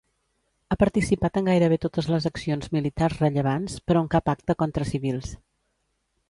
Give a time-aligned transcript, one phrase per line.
[0.69, 5.33] Ha participat en gairebé totes les accions militars rellevants, però en cap acte contra civils.